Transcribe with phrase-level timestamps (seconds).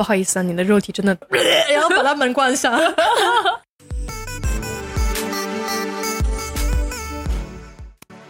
[0.00, 1.14] 不好意思啊，你的肉体真的，
[1.70, 2.72] 然后把它门关上。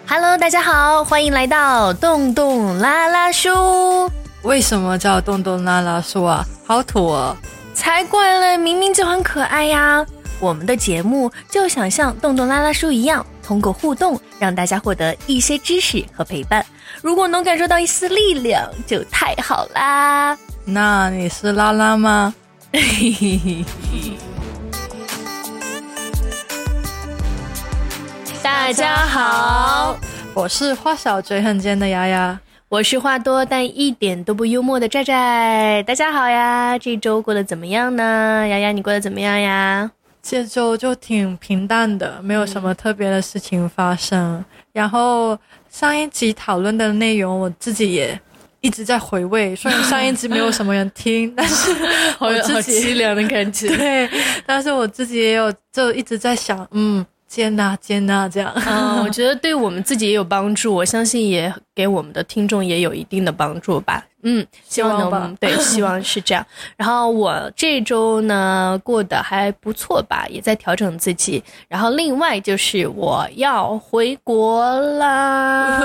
[0.04, 4.10] Hello，大家好，欢迎来到洞洞拉拉书。
[4.42, 6.44] 为什么叫洞洞拉拉书啊？
[6.66, 7.36] 好土哦！
[7.72, 10.04] 才怪嘞，明明就很可爱呀。
[10.40, 16.66] 我们的节目就想像洞洞拉拉书一样，通过互动让大家获得一些知识和陪伴。
[17.00, 20.36] 如果能感受到一丝力量，就太好啦。
[20.72, 22.32] 那你是拉拉吗？
[28.40, 29.98] 大家好，
[30.32, 35.82] 我是话少嘴很尖的丫丫，我是话多但一点都不幽默的寨寨。
[35.82, 38.46] 大家好呀，这周过得怎么样呢？
[38.48, 39.90] 丫丫，你过得怎么样呀？
[40.22, 44.44] 这周就挺平淡的，没有什么特别的事情发生。
[44.72, 45.36] 然后
[45.68, 48.20] 上一集讨论的内容，我自己也
[48.60, 49.54] 一直在回味。
[49.56, 51.72] 虽然上一集没有什么人听， 但是
[52.18, 53.68] 好有好凄凉的感觉。
[53.76, 54.08] 对，
[54.46, 57.04] 但是我自己也有就一直在想，嗯。
[57.30, 64.04] 接纳接纳，这样，嗯，我觉得对我们自己也有帮助，我相信也给我们的听众也有一定的帮助吧。
[64.24, 66.44] 嗯，希望能对，希望是这样。
[66.76, 71.40] 然后我这周呢过得还不错吧，也在调整自己。
[71.68, 75.78] 然后另外就是我要回国啦。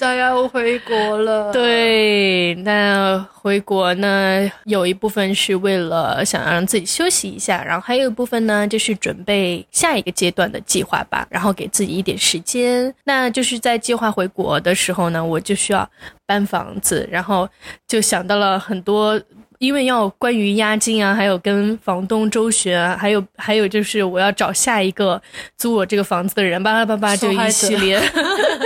[0.00, 12.94] 要回国了，对，那回国呢，有一部分是为了想让自己休息一下，然后还有一部分呢，就是准备下一个阶段的计划吧，然后给自己一点时间。
[13.04, 15.88] 那就是在计划回国的时候呢，我就需要
[16.26, 17.48] 搬房子，然后
[17.86, 19.20] 就想到了很多。
[19.64, 25.20] 因为要关于押金啊，还有跟房东周旋，还有还有就是我要找下一个
[25.56, 27.98] 租我这个房子的人，巴拉巴拉就一系列，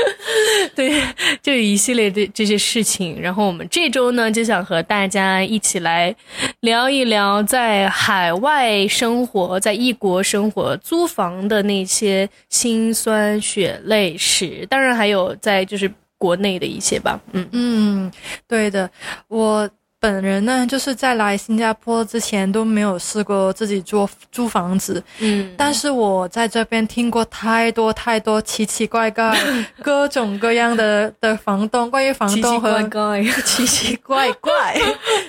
[0.74, 1.00] 对，
[1.40, 3.20] 就一系列的这些事情。
[3.20, 6.14] 然后我们这周呢，就想和大家一起来
[6.60, 17.20] 聊一聊在海外生活、在异国生活、租房的那些辛酸血泪史，当然还有在就是国内的一些吧。
[17.32, 18.12] 嗯嗯，
[18.48, 18.90] 对的，
[19.28, 19.68] 我。
[20.00, 29.36] 本人呢，就是在来新加坡之前都没有试过自己租租房子，嗯，但是我在这边听过太多太多奇奇怪怪、
[29.82, 32.80] 各种各样的的房东关于房东和
[33.44, 34.80] 奇奇怪怪。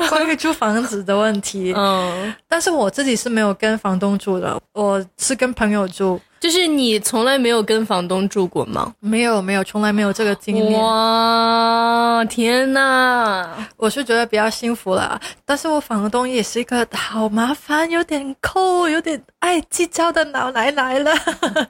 [0.09, 6.19] 关于租房子的问题，嗯，但是我自己是没有跟房东住的，我是跟朋友住。
[6.39, 8.93] 就是你从来没有跟房东住过吗？
[8.99, 10.73] 没有，没有，从来没有这个经历。
[10.75, 13.47] 哇，天呐！
[13.77, 21.11] 我是觉得比较幸福了，但是我房东也是一个好麻烦、有点抠、有点爱计较的老奶奶了。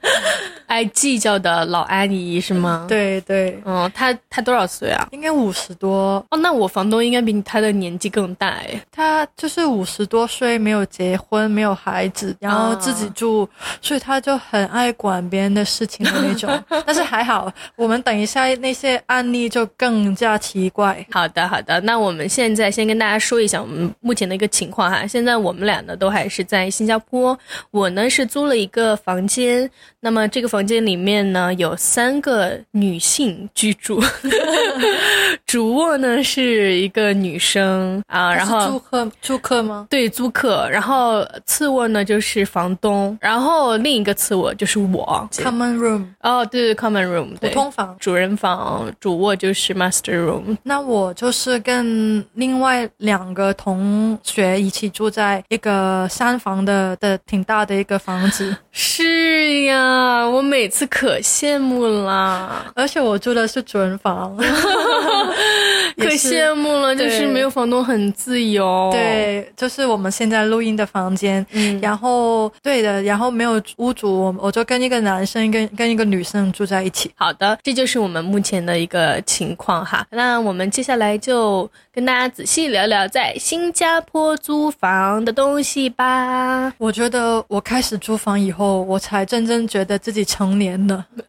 [0.66, 2.86] 爱计较的老阿姨是吗？
[2.88, 5.08] 对对，嗯，她她多少岁啊？
[5.10, 6.24] 应该五十多。
[6.30, 8.80] 哦，那我房东应该比她的年纪更大哎。
[8.92, 13.48] 他就是五十多岁，没有结婚，没有孩子，然后自己住，
[13.80, 14.40] 所以她就。
[14.50, 16.50] 很爱管别人的事情的那种，
[16.84, 21.06] 但是还好，我们等一下那些案例就更加奇怪。
[21.10, 25.06] 好的，好的，那我们现在先跟大家说一下我们目前的一个情况哈。
[25.06, 27.38] 现在我们俩呢都还是在新加坡，
[27.70, 29.70] 我呢是租了一个房间，
[30.02, 34.02] 那么这个房间里面呢有三个女性居住，
[35.46, 39.86] 主卧呢是一个女生啊，然后租客租客吗？
[39.90, 44.54] 对，租客，然后次卧呢就是房东，然后另一个次卧。
[44.54, 50.56] 就是我，common room 哦，对对，common room 普通房，主人房，主卧就是 master room。
[50.62, 58.54] 那我就是跟另外两个同学一起住在一个三房的的挺大的一个房子。
[58.72, 59.89] 是呀，
[60.30, 64.36] 我每次可羡慕了，而且我住的是主人房。
[65.96, 68.88] 可羡慕了，就是没有房东很自由。
[68.90, 77.10] 对，就是我们现在录音的房间，嗯，然后对的，然后没有屋主，我我就跟一个男生跟跟一个女生住在一起。
[77.16, 80.06] 好的，这就是我们目前的一个情况哈。
[80.10, 86.72] 那我们接下来就跟大家仔细聊聊在新加坡租房的东西吧。
[86.78, 91.04] 我觉得我开始租房以后，我才真正觉得自己成年了，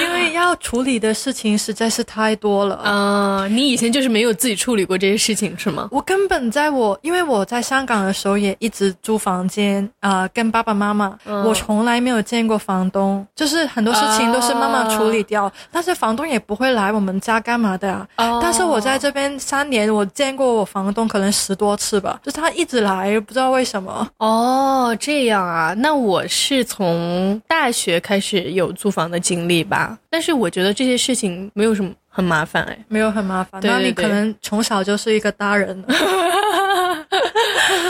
[0.00, 1.58] 因为要处理的事情。
[1.58, 3.46] 实在是太多了啊！
[3.50, 5.88] 你以前就是没有自己处理过这些事情是吗？
[5.90, 18.06] 我根本在我因为我在香港的时候也一直租房间啊，跟爸爸妈妈，我从来没有见过房东，就是很多事情都是妈妈处理掉，但是房东也不会来我们家干嘛的呀。
[18.40, 24.08] 但是我在这边三年，我见过我房东可能十多次吧，就他一直来，不知道为什么。
[24.18, 31.50] 哦，这样啊，那我是从大学开始有租房的经历吧，但是我觉得这些事情。
[31.54, 33.60] 没有什么很麻烦哎，没有很麻烦。
[33.64, 35.84] 那你可能从小就是一个大人。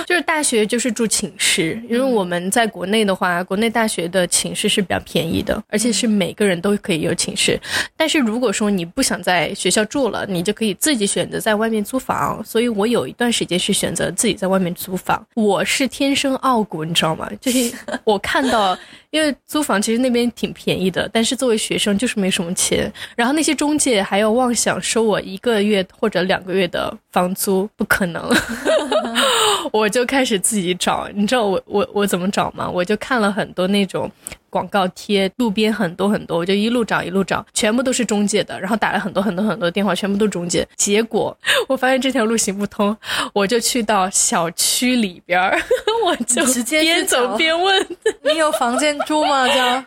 [0.08, 7.60] 就是大学就是住寝室，因为我们在国内的话，国内大学的寝室是比较便宜的，而且是每个人都可以有寝室。
[7.94, 12.42] 但是如果说你不想在学校住了，你就可以自己选择在外面租房。
[12.42, 15.22] 所以我有一段时间是选择自己在外面租房。
[15.34, 17.30] 我是天生傲骨，你知道吗？
[17.38, 17.70] 就是
[18.04, 18.78] 我看到。
[19.10, 22.92] 因为租房其实那边挺便宜的，但是作为学生就是没什么钱。
[23.16, 28.22] 然后那些中介还要妄想收我一个月或者两个月的房租，不可能。
[29.72, 32.68] 我就开始自己找，你知道我我我怎么找吗？
[32.68, 34.10] 我就看了很多那种。
[34.50, 40.66] 广告贴路边很多很多，我就一路找一路找，全部都是中介的，然后打了很多很多很多电话，全部都中介。
[40.76, 41.36] 结果
[41.68, 42.96] 我发现这条路行不通，
[43.32, 45.60] 我就去到小区里边儿，
[46.04, 47.86] 我就直接边走边问
[48.22, 49.84] ：“你有房间住吗？”这样，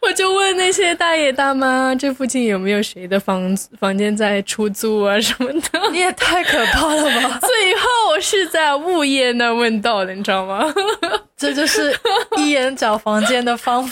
[0.00, 7.38] 我就问那些大爷大妈：“这附近有没有谁的房房间在出租啊什么的？” 你也太可怕了吧！
[7.40, 10.64] 最后是在物业那问到的，你知道吗？
[11.36, 11.96] 这就是
[12.36, 13.87] 一眼找房间的方法，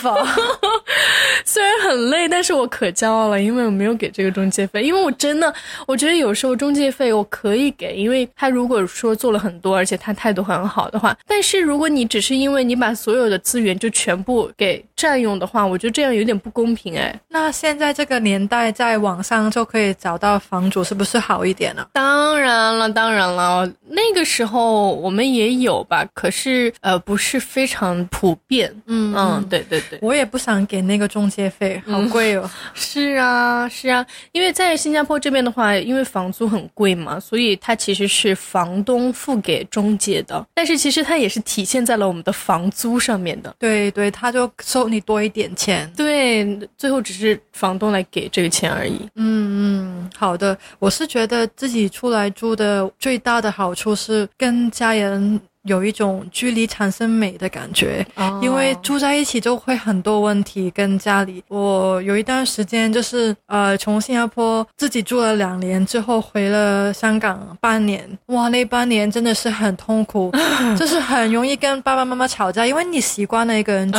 [1.45, 5.53] 虽然很累，但是我可骄傲了，因为我没有给这个中介费，因为我真的，
[5.87, 17.15] 我觉得有时候中介费我可以给，因为他如果说做了很多，而且他态度很好的话，但是如果你只是因为你把所有的资源就全部给占用的话，我觉得这样有点不公平哎。
[17.29, 21.87] 那现在这个年代，在网上就可以找到房主，是不是好一点呢？
[21.93, 27.27] 当然了，当然了，那个时候我们也有吧，可是呃，不是。
[27.27, 32.49] 是非常普遍，嗯嗯，对对对，我也不想给那个中介费，好贵哦。
[32.75, 43.55] 是啊是啊，因为在新加坡这边的话，因为房租很贵嘛，所以它其实是房东付给中介的，但是其实它也是体现在了我们的房租上面的。
[43.59, 49.09] 对对，他就收你多一点钱，对，最后只是房东来给这个钱而已。
[49.17, 55.41] 嗯嗯，好的，我是觉得自己出来住的最大的好处是跟家人。
[55.67, 58.07] 有一种距离产生美的感觉，
[58.41, 60.71] 因为住在一起就会很多问题。
[60.75, 70.31] 跟家里，我有一段时间就是呃，从新加坡自己住了两年之后回了香港半年，哇，那半年真的是很痛苦，
[70.79, 73.99] 就是很容易跟爸爸妈妈吵架，因为你习惯了一个人住，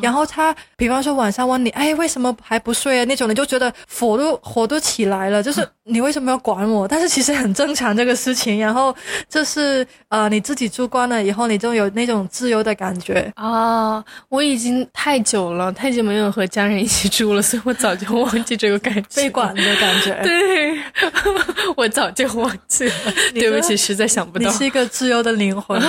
[0.00, 3.04] 然后他比方说晚上问你，哎，为什么还不睡啊？
[3.06, 6.86] 那种你就觉得火都火都起来了，就是 你为什么要管我？
[6.86, 8.94] 但是其实很正常这个事情，然后
[9.28, 11.07] 就是呃，你自己住惯。
[11.08, 14.04] 那以后你就有那种自由的感觉啊！
[14.28, 20.12] 我已经太久了，太久没有和家人一起住了，所以我早就忘记这个感觉，被管的感觉。
[20.22, 20.78] 对，
[21.76, 22.92] 我早就忘记了。
[23.34, 24.50] 对不起，实在想不到。
[24.50, 25.80] 你是一个自由的灵魂。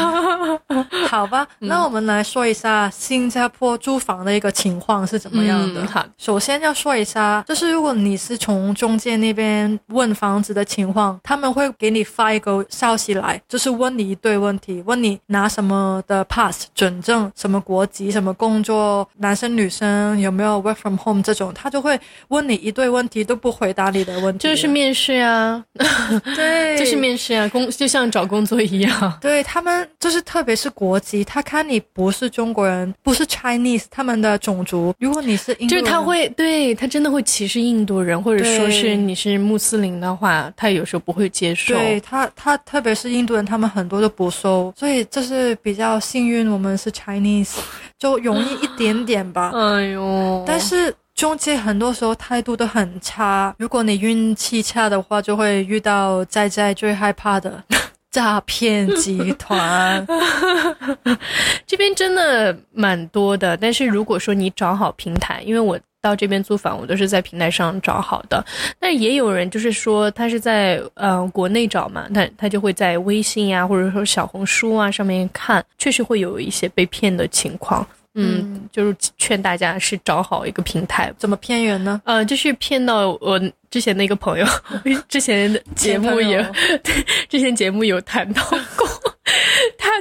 [1.07, 5.85] 好吧，那我们来说一下新加坡租房的一个情况是怎么样的。
[5.87, 15.08] 好，首先要说一下，就是如果你是从中介那边问房子的情况，他们会给你发一个消息来，就是问你一堆问题，问你。
[15.27, 21.97] 拿什么的 pass 准证，什么国籍，什么工作，男生女生有没有 work from home 这种，他就会
[22.27, 25.63] 问你一堆问题，都不回答你的问题，就是面试啊，
[26.35, 29.17] 对，就是面试啊，工就像找工作一样。
[29.21, 41.73] 对他们就是特别是国籍，他看你不是中国人，不是 Chinese，他们的种族，如果你是印度，就是他会对他真的会歧视印度人，或者说是你是穆斯林的话，他有时候不会接受。
[41.73, 44.88] 对他，他特别是印度人，他们很多都不收，所以。
[45.09, 47.57] 这是比较幸运，我们是 Chinese，
[47.97, 49.51] 就容易一点点吧。
[49.55, 57.63] 哎呦，但是中介很多时候态度都很差，如果你运气差的话，就会遇到在在最害怕的
[58.11, 60.05] 诈骗集团。
[61.67, 65.79] 这边真的蛮多的，但是如果说你找好平台，因为我。
[66.01, 68.43] 到这边租房，我都是在平台上找好的。
[68.79, 77.85] 但也有人就是说，他是在呃国内找嘛，他他就会在微信呀，或者说小红书啊上面看，确实会有一些被骗的情况。
[78.15, 81.13] 嗯，就是劝大家是找好一个平台。
[81.17, 82.01] 怎么骗人呢？
[82.05, 83.39] 呃，就是骗到我
[83.69, 84.45] 之前的一个朋友，
[85.07, 86.41] 之前的节目也，
[86.83, 86.93] 对，
[87.29, 88.41] 之前节目有谈到
[88.75, 88.87] 过。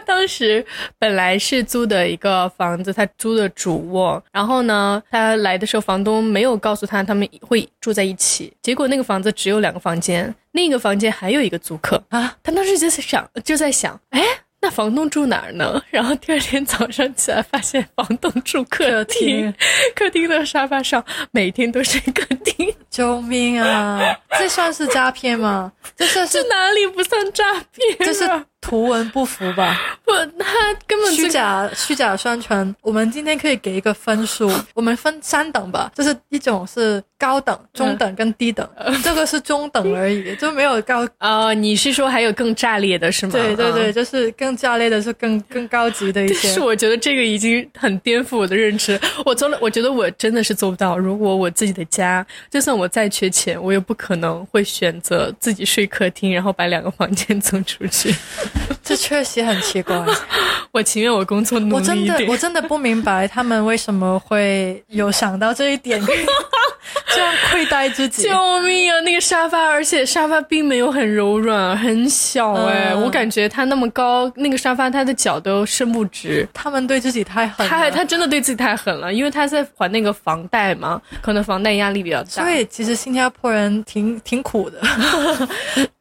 [0.09, 0.65] 他当时
[0.99, 4.23] 本来是租的一个房子，他租的主卧。
[4.33, 8.51] 然后呢，他来的时候，房东没有告诉他他们会住在一起。
[8.63, 12.35] 结果那个房子只有两个房间，另一个房间还有一个租客啊。
[12.43, 14.25] 他当时就在想，就在想，哎，
[14.63, 15.81] 那房东住哪儿呢？
[15.91, 19.53] 然后第二天早上起来，发现房东住客厅，
[19.95, 22.75] 客厅的沙发上每天都是客厅。
[22.91, 24.01] 救命啊！
[24.39, 25.71] 这算是诈骗吗？
[25.95, 27.99] 这算是这哪里不算诈骗？
[27.99, 28.25] 这是。
[28.61, 29.79] 图文不符吧？
[30.05, 32.75] 不，他根本虚假虚假宣传。
[32.81, 38.69] 我们今天可以给一个分数， 我们分三等吧，就是一种是高等、中等跟低等，
[39.03, 41.07] 这个是中等而已，就没有高。
[41.21, 43.33] 哦，你是说还有更炸裂的是吗？
[43.33, 46.49] 对对对，就是更炸裂的是更更高级的一些。
[46.49, 48.99] 是我觉得这个已经很颠覆我的认知。
[49.25, 50.97] 我从来我觉得我真的是做不到。
[50.99, 58.15] 如果我自己的家，就算我再缺钱，我也不可能会选择自己睡客厅，然后把两个房间租出去。
[58.83, 59.97] 这确实很奇怪。
[60.73, 66.01] 我情愿我工作努力我真的我真的不明白他们为什么会有想到这一点，
[67.09, 68.23] 这样亏待自己。
[68.23, 69.01] 救命啊！
[69.01, 76.47] 那个沙发，而且沙发并没有很柔软，很小哎，我感觉它那么高，那个沙发它的脚都伸不直。
[76.53, 82.29] 他们对自己太狠，他他真的对自己太狠了，因为他在还那个房贷嘛，可能房贷压力比较大。
[82.29, 84.81] 所以其实新加坡人挺挺苦的。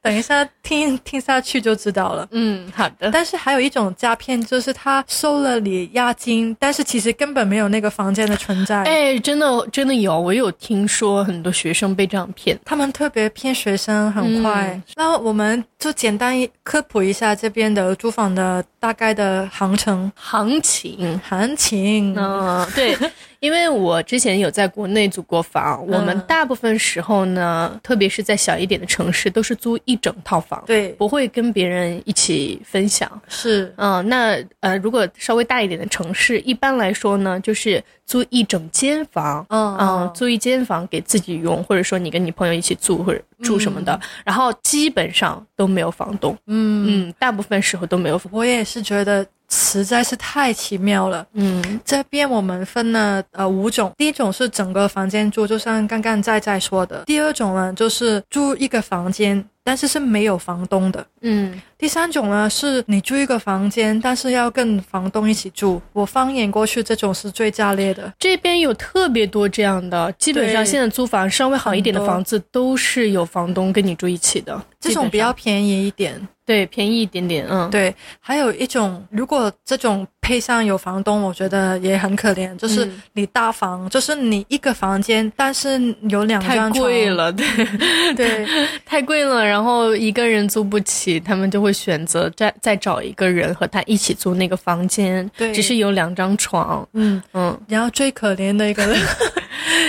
[0.07, 2.27] 等一下听听下去就知道了。
[2.31, 3.11] 嗯，好的。
[3.11, 8.83] 但是还有一种诈骗，就是他收了你押金，但是其实根本没有那个房间的存在。
[8.83, 14.79] 哎，真的真的有，我有听说很多学生被这样骗，他们特别骗学生，很快。
[14.95, 22.15] 那我们就简单科普一下这边的租房的大概的行程、行情、行情。
[22.17, 22.97] 嗯，对。
[23.39, 33.21] 因为我之前有在国内租过房，我们大部分时候呢，特别是在小一点的城市，都是租一整套房，对，不会跟别人一起分享。
[33.27, 48.19] 是，嗯，那呃，如果稍微大一点的城市，一般来说呢，就是租一整间房，嗯嗯，租一间房给自己用，或者说你跟你朋友一起住或者住什么的，然后基本上都没有房东，嗯嗯，大部分时候都没有。
[48.31, 49.25] 我也是觉得。
[49.49, 59.41] 实在是太奇妙了，嗯，这边我们分了呃五种，第一种是整个房间住，就像刚刚在在说的，第二种呢就是住一个房间。
[59.67, 61.61] 但是是没有房东的，嗯。
[61.77, 65.79] 第三种呢，是你租一个房间，但是要跟房东一起住。
[65.91, 68.11] 我放眼过去，这种是最炸裂的。
[68.17, 74.59] 这边有特别多这样的，基本上现在租房稍微好一点的房子都是有房东跟你住一起的。
[74.79, 77.93] 这种比较便宜一点，对，便宜一点点，嗯，对。
[78.21, 85.79] 还有一种，如果这种配上有房东，我觉得也很可怜，就是你大房，就是你一个房间，但是
[86.09, 87.45] 有两张床，太贵了，对
[88.13, 88.45] 对。
[88.85, 95.29] 太贵了，然后一个人租不起，他们就会选择再再找一个人和他一起租那个房间。
[95.37, 96.85] 对，只是有两张床。
[96.91, 97.57] 嗯嗯。
[97.69, 98.99] 然后最可怜的一个人，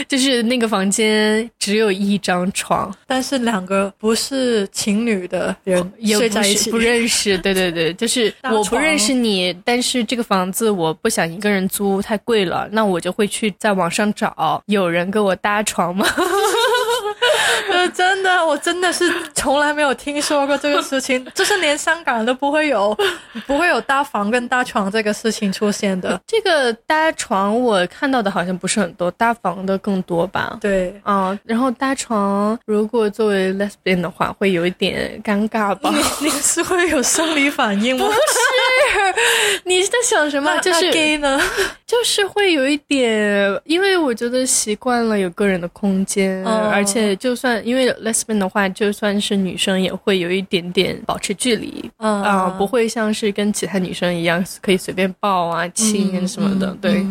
[0.08, 7.36] 就是那个房间只有一张床，但是两个不是情侣的人睡在一起，不认识。
[7.38, 16.06] 对对对，就是我不认识你，但是这个房子我不想一个人租，太贵了，那我就会去在网上找有人跟我搭床吗？
[17.78, 19.04] 呃，真的，我真的是
[19.34, 22.96] 从来没有听说过这个事情，就是连香港都不会有，
[23.46, 26.20] 不会有搭房跟搭床这个事情出现的。
[26.26, 30.58] 这个搭床我看到的好像不是很多，搭房的更多吧？
[30.60, 35.92] 对，啊，然后搭床如果作为 lesbian 的话，会有一点尴尬吧？
[36.20, 38.04] 你是会有生理反应吗？
[38.04, 38.18] 不是，
[39.64, 40.56] 你是在想什么？
[40.60, 41.40] 就是 gay 呢？
[41.86, 56.76] 就是会有一点，因为我觉得习惯了有个人的空间，而且就算因为 lesbian 的话，就算是女生也会有一点点保持距离，啊，不会像是跟其他女生一样可以随便抱啊、亲什么的。
[56.80, 57.04] 对，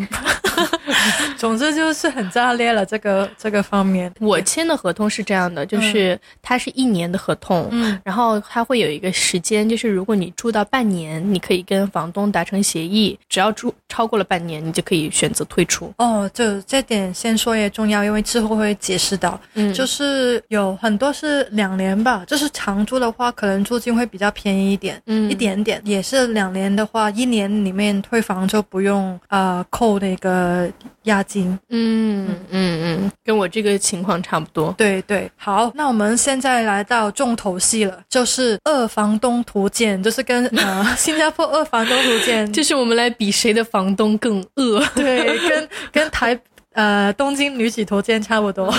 [1.38, 4.12] 总之就是很炸裂了这个这个方面。
[4.20, 14.58] 我签的合同是这样的，就是它是一年的合同，嗯，然后它会有一个时间，就是如果你住到半年，你可以跟房东达成协议，只要住超过了半年。
[14.58, 15.94] 你就可以选择退出。
[16.00, 30.68] 哦，就这点先说也重要，因为之后会解释到，嗯，就是有很多是两年吧，就是长租的话，可能租金会比较便宜一点，嗯，一点点，也是两年的话，一年里面退房就不用呃扣那个
[31.08, 44.38] 押金，嗯嗯嗯，跟我这个情况差不多，对对，好，那我们现在来到重头戏了，就是二房东图鉴，就是跟呃 新加坡二房东图鉴， 就是我们来比谁的房东更。
[44.56, 46.40] 恶，对，跟跟台。
[46.78, 48.70] 呃，东京女子图鉴差不多。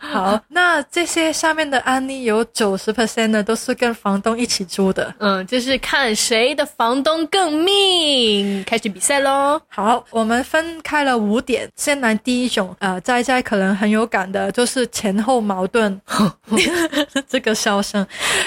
[0.00, 5.14] 好，那这些下面的案例有九十 percent 的都是跟房东一起租的。
[5.18, 8.64] 嗯，就是看谁的房东更命。
[8.64, 9.60] 开始比赛喽！
[9.68, 12.74] 好，我们分开了五点，先来第一种。
[12.80, 16.00] 呃，在在可能很有感的，就是前后矛盾。
[17.28, 18.04] 这个笑声，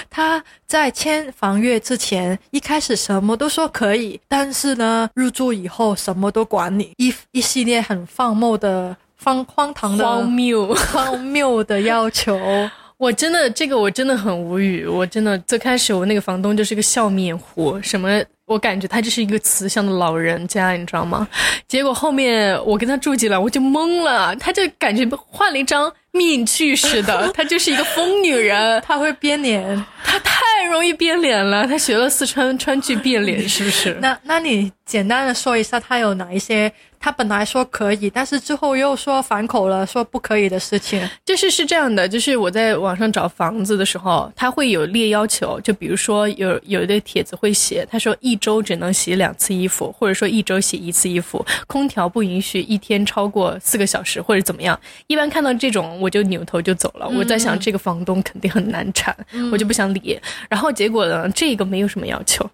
[0.09, 7.84] 他在签房约之前，一开始什么都说可以，但是呢，入住以后什么都管你，一一系列。
[7.85, 12.39] 很放牧的、荒荒唐的、荒谬、 荒谬的要求。
[12.97, 21.27] 我真的这个我真的很无语，我真的最开始我那个房东就是个笑面虎，什么我感觉他就是一个慈祥的老人家，你知道吗？
[21.67, 33.97] 结果后面我跟他住进来，我就懵了，他就感觉换了一张面具似的， 她就是一个疯女人，她会变脸，她太容易变脸了，她学了四川川剧变脸，是不是？
[34.01, 36.71] 那那你简单的说一下，她有哪一些？
[36.97, 41.07] 她本来说可以，但是之后又说反口了，说不可以的事情。
[41.23, 54.79] 就是是这样的，就是我在网上找房子的时候，他会有列要求，就比如说有有的帖子会写，他说一周只能洗两次衣服，或者说一周洗一次衣服，空调不允许一天超过四个小时或者怎么样。
[55.05, 57.09] 一般看到这种，我就扭头就走了。
[57.09, 59.15] 我在想，这个房东肯定很难缠，
[59.51, 60.19] 我就不想理。
[60.47, 62.47] 然后结果呢，这个没有什么要求，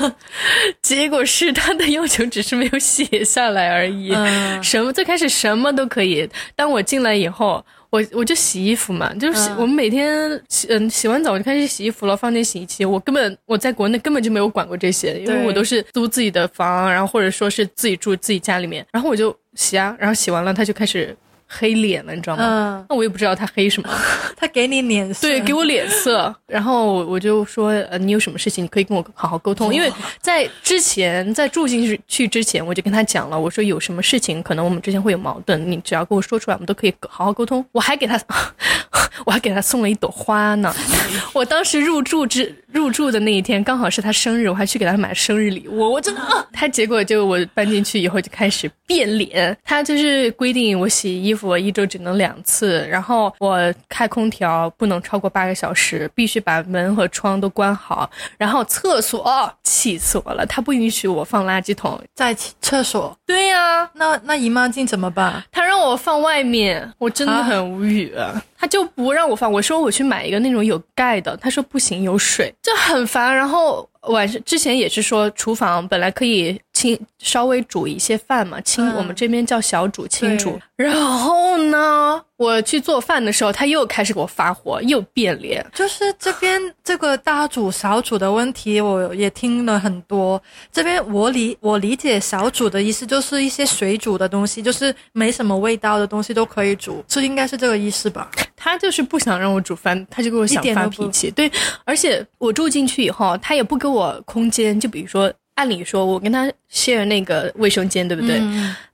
[0.82, 3.72] 结果是他的要求只是没有写下来。
[3.72, 4.12] 而已，
[4.62, 6.28] 什么最开始什么都可以。
[6.54, 12.84] 当我进来以后，我我就洗衣服嘛，就是洗、我们每天洗嗯洗完澡我就开始洗衣服了，放进洗衣机。
[12.84, 21.16] 我根本我在国内根本就没有管过这些，因为我都是租自己的房，然后或者说是自己住自己家里面，然后我就洗啊，然后洗完了他就开始。
[21.58, 22.84] 黑脸了，你知道吗？
[22.88, 23.88] 那我也不知道他黑什么，
[24.36, 26.34] 他给你脸色，对，给我脸色。
[26.46, 29.74] 然后我就说，呃，你有什么事情，你可以跟我好好沟通。
[29.74, 37.64] 因为在之前，在住进去去之前，我就跟他讲了，我说有什么事情，可能我们之间会有矛盾，你只要跟我说出来，我们都可以好好沟通。
[37.72, 38.20] 我还给他，
[39.24, 40.74] 我还给他送了一朵花呢。
[41.32, 45.78] 我当时入住之入住的那一天，刚好是他生日，我还去给他买生日礼物。
[45.92, 49.56] 我真的，他结果就我搬进去以后就开始变脸。
[49.64, 51.24] 他就是规定我洗衣。
[51.24, 58.08] 衣服一周只能两次，然后我开空调不能超过八个小时，必须把门和窗都关好。
[58.36, 59.24] 然后厕所
[59.64, 63.16] 气死我了，他不允许我放垃圾桶在厕所。
[63.26, 65.42] 对呀，那那姨妈巾怎么办？
[65.50, 68.14] 他让我放外面，我真的很无语。
[68.56, 73.34] 他就不让我放，我说我去买一个那种有盖的，他说不行，有水，就很烦。
[73.34, 76.60] 然后晚上之前也是说，厨房本来可以。
[76.84, 80.60] 轻稍微煮一些饭嘛，轻我们这边叫小煮、清煮。
[80.76, 85.64] 然后呢，我去做饭的时候，他又开始给我发火，又变脸。
[85.72, 90.40] 就是这边这个大煮小煮的问题，我也听了很多。
[90.70, 98.30] 这边我理我理解小煮的意思，就是一些水煮的东西，就是没什么味道的东西都可以煮，这应该是这个意思吧？
[98.56, 101.30] 他就是不想让我煮饭，他就给我想发脾气。
[101.30, 101.50] 对，
[101.84, 105.32] 而且我住进去以后，他也不给我空间，就比如说。
[105.54, 108.42] 按理说，我跟他 share 那个卫生间，对不对？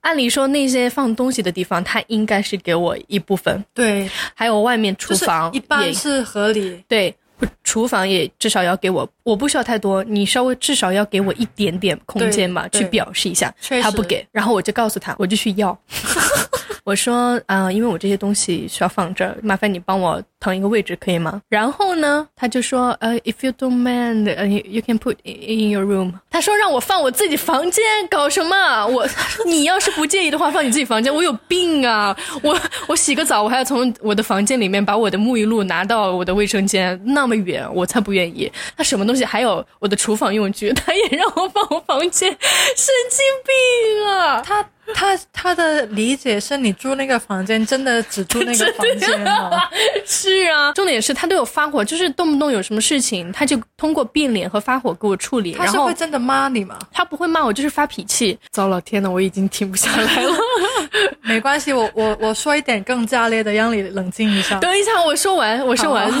[0.01, 3.63] 按理说，那些放东西的地方，他应该是给我一部分。
[3.73, 6.83] 对，还有外面厨房，一般是合理。
[6.87, 7.15] 对，
[7.63, 13.53] 厨房也至少要给我，我不需要太多，你稍微至少要给我一点点空间吧，去表示一下。
[13.81, 15.77] 他不给，然后我就告诉他，我就去要。
[16.83, 21.41] 我说啊，因为我这些东西需要放这儿，麻烦你帮我腾一个位置，可以吗？
[21.47, 26.11] 然后呢，他就说，呃，if you don't mind，呃，you can put in your room。
[26.29, 28.85] 他说让我放我自己房间，搞什么？
[28.87, 29.07] 我，
[29.45, 31.13] 你要是不介意的话，放你自己房间。
[31.13, 32.15] 我有病啊！
[32.41, 38.51] 我我洗个澡，我还要从我的房间里面把我的沐浴露拿到我的卫生间，那么远，我才不愿意。
[38.75, 39.23] 他什么东西？
[39.23, 44.41] 还有我的厨房用具， 他也让我放我房间，神经病啊！
[44.41, 44.65] 他。
[44.93, 49.49] 他他的理解是你住那个房间，真的只住那个房间吗？
[50.05, 55.53] 是啊，重点是他对我发火，就是动不动有什么事情，他就通过变脸和发火给我处理。
[55.53, 56.77] 他是会真的骂你吗？
[56.91, 58.37] 他不会骂我，就是发脾气。
[58.51, 60.33] 糟了，天呐，我已经停不下来了。
[61.21, 64.59] 没关系，我我我说一点更炸裂的，让你冷静一下。
[64.59, 66.11] 等一下，我说完，我说完，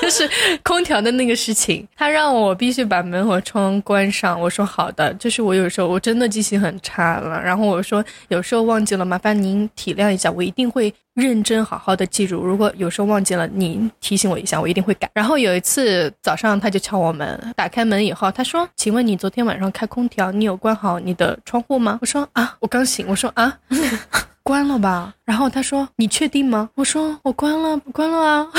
[0.00, 0.30] 就 是
[0.62, 4.40] 空调的那个事情，他让我必须把门和窗关上。
[4.40, 7.82] 我说好的，就是我有时候我真的记性很差了，然后我。
[7.88, 12.44] 说有时候忘记了，麻烦您体谅一下，我一定会认真好好的记住。
[12.44, 15.10] 如果有时候忘记了，你提醒我一下，我一定会改。
[15.12, 23.58] 然后有一次早上他就敲我门，打开门以后他说：“请问你昨天晚上开空调，你有关好你的窗户吗？”我说：“啊，我刚醒。”我说：“啊，
[24.48, 28.46] 关了吧。”然后他说：“你确定吗？”我说：“我关了，关了啊。”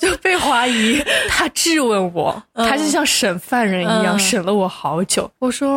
[0.00, 5.30] 就被怀疑， 他质问我，他就像审犯人一样审了我好久。
[5.38, 5.68] 我说，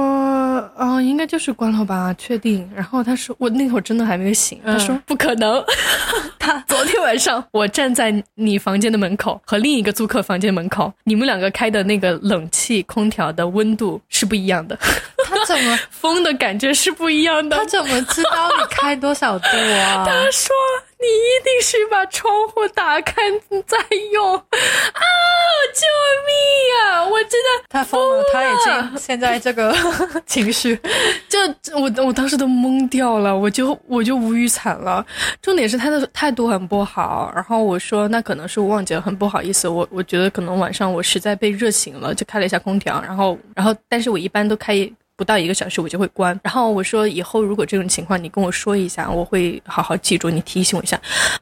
[0.78, 2.70] 啊，应该就是关了吧，确定。
[2.74, 4.62] 然后他说，我那会儿真的还没有醒。
[4.64, 5.62] 他说，不可能。
[6.40, 14.78] 他昨天晚上我站在你房间的门口和另一个租客房间门口，你们两个开的那个冷气空调的温度是不一样的。
[15.24, 17.58] 他怎么 风的感觉是不一样的？
[17.58, 20.04] 他怎么知道你开多少度啊？
[20.08, 20.54] 他说。
[21.04, 23.22] 你一定是把窗户打开
[23.68, 23.78] 再
[24.14, 24.44] 用啊！
[25.74, 25.86] 救
[26.26, 26.34] 命
[26.80, 27.06] 啊！
[27.06, 29.76] 我真的他疯了，他已经现在这个
[30.26, 30.80] 情绪，
[31.28, 31.40] 就
[31.78, 35.06] 我我当时都懵掉了，我就我就无语惨了。
[35.42, 44.90] 重点是他的态度很不好，然后我说那可能是我忘记了，很不好意思，我我觉得可能晚上我实在被热醒了，就开了一下空调，然后然后但是我一般都开。
[45.16, 50.93] 不到一个小时我就会关，然后我说以后如果这种情况你跟我说一下，我会好好记住，你提醒我一下。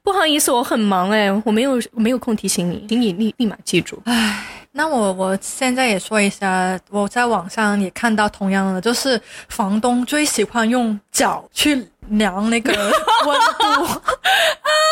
[0.04, 4.02] 不好意思，我很忙哎，我没有没有空提醒你，请你立立马记住。
[4.06, 14.02] 唉，那我我现在也说一下，我在网上也看到同样的，就是房东最喜欢用脚去量那个温度。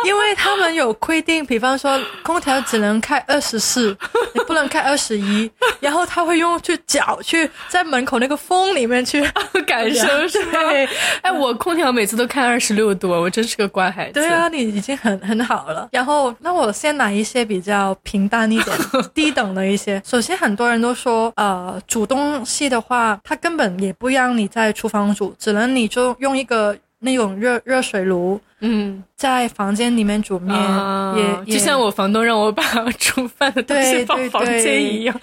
[0.06, 3.96] 因为他们有规定，比方说空调只能开二十四，
[4.34, 9.22] 你不能开二十一， 然后他会用去脚去在门口那个风里面去
[9.66, 10.58] 感受，是吧？
[11.22, 14.14] 哎，我空调每次都开二十六度，我真是个乖孩子。
[14.14, 15.88] 对啊，你已经很很好了。
[15.92, 18.76] 然后，那我先拿一些比较平淡一点、
[19.14, 20.00] 低等的一些。
[20.04, 28.40] 首先，很多人都说，呃，煮东西的话，它根本也不让你在厨房煮，只能你就用一个那种热热水炉。
[28.62, 30.54] 嗯，在房间里面煮面，
[31.16, 32.62] 也就像我房东让我把
[32.98, 35.18] 煮饭的东西放房间一样，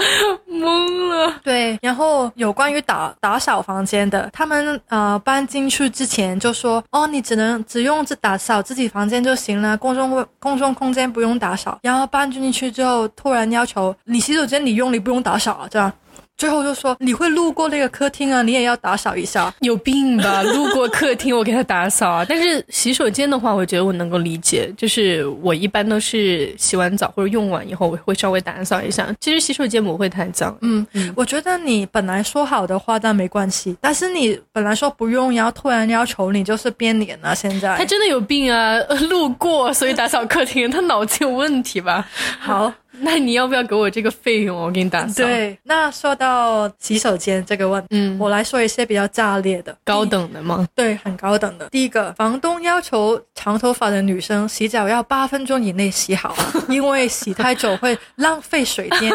[0.49, 1.35] 懵了。
[1.43, 11.77] 对，然后有关于打打扫房间的，他们呃搬进去之前就说，哦，你只能只用这打扫自己房间就行了，公众公众空间不用打扫。
[11.83, 15.93] 然后搬进去之后，突然要求你洗手间你用，你不用打扫啊，这样。
[16.37, 20.43] 最后就说你会路过那个客厅啊，你也要打扫一下，有病吧？
[20.53, 29.07] 路过客厅我给他打扫啊，但是洗手间的话，我觉得我能够理解，就是我一般都是洗完澡或者用完以后，我会稍微打扫一下。
[29.19, 30.55] 其实洗手间不会太脏。
[30.61, 33.75] 嗯，我觉得你本来说好的话，但没关系。
[33.81, 37.33] 但是你本来说不用，然后突然要求你，就是变脸了。
[37.35, 38.77] 现在他真的有病啊！
[39.09, 42.07] 路过所以打扫客厅，他脑子有问题吧？
[42.39, 42.71] 好。
[43.01, 44.57] 那你要不要给我这个费用？
[44.57, 45.23] 我给你打扫。
[45.23, 50.67] 对，那说到洗手间这个问题，嗯，我来说一些比较炸裂的、高等的吗？
[50.75, 51.69] 对，很高等的。
[51.69, 56.35] 第一个，房东要求长头发的女生洗澡要八分钟以内洗好，
[56.69, 59.13] 因为洗太久会浪费水电。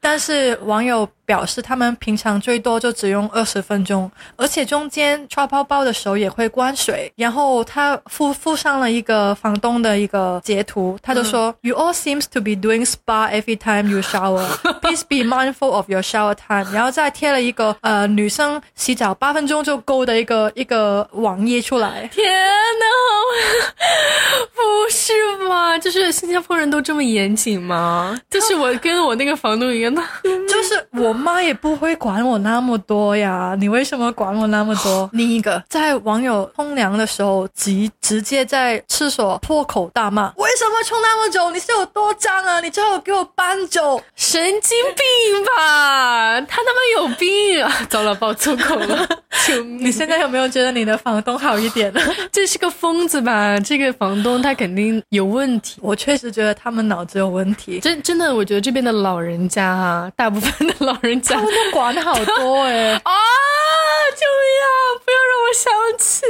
[0.00, 1.08] 但是网友。
[1.28, 7.12] 表示他们平常最多就只用二十分钟，而且中间刷泡泡的时候也会关水。
[7.16, 14.46] 然后他附附上了一个房东的一个截图，他就说：“You all seems to be doing spa every time you shower.
[14.80, 22.08] Please be mindful of your shower time。”然后再贴了一个呃女生洗澡八分钟就够的一个一个网页出来。
[22.10, 22.86] 天哪，
[24.54, 25.12] 不是
[25.46, 25.78] 吧？
[25.78, 28.18] 就是新加坡人都这么严谨吗？
[28.30, 30.02] 就是我跟我那个房东一样的，
[30.48, 31.17] 就是我。
[31.18, 35.08] 妈也不会管我那么多呀，你为什么管我那么多？
[35.12, 41.50] 另一个，在网友冲凉的时候，直直接在厕所破口大骂：“为什么冲那么久？
[41.50, 42.60] 你是有多脏啊？
[42.60, 44.00] 你最好给我搬走！
[44.14, 46.40] 神经病吧？
[46.48, 47.72] 他他妈有病啊！
[47.90, 49.06] 糟了，爆粗口了！
[49.46, 49.86] 救命！
[49.86, 52.00] 你现在有没有觉得你的房东好一点呢？
[52.30, 53.58] 这是个疯子吧？
[53.60, 55.78] 这个房东他肯定有问题。
[55.82, 57.80] 我确实觉得他们脑子有问题。
[57.80, 61.07] 真真的，我觉得这边的老人家啊，大部分的老人。
[61.34, 63.12] 他们都管好多哎啊！
[64.16, 64.68] 救命啊！
[65.48, 66.26] 我想起，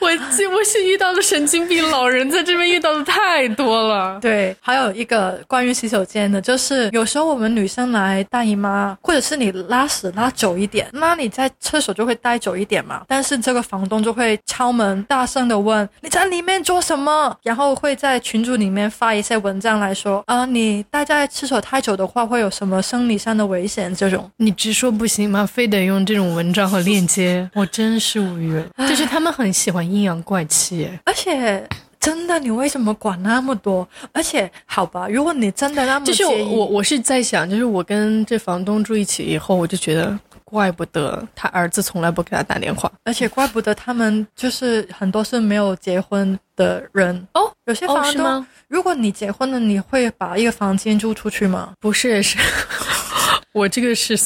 [0.00, 0.08] 我
[0.56, 4.18] 我是遇到的神经病老人，在这边遇到的太多了。
[4.20, 13.02] 对，还有一个关于洗手间的，就是有时候我们女生来大姨妈，或者是你拉屎拉久一点，那你在厕所就会待久一点嘛。
[13.06, 23.94] 但是这个房东就会敲门，大声的问你在里面做什么，然后会在群组里面发一些文章来说啊，你待在厕所太久的话，会有什么生理上的危险？
[23.94, 25.46] 这种你直说不行吗？
[25.46, 27.48] 非得用这种文章和链接？
[27.54, 31.68] 我真是无语，就是他们很喜欢阴阳怪气，而且
[32.00, 33.86] 真的，你为什么管那么多？
[34.12, 47.52] 而且好吧，如果你真的那么就是我，我是在想，就是我跟这房东住一起以后，我就觉得怪不得他儿子从来不给他打电话，而且怪不得他们就是很多是没有结婚的人哦。
[47.66, 51.74] 有些房东，如果你结婚了，你会把一个房间租出去吗？
[51.78, 52.38] 不是，是。
[53.52, 54.16] 我这个是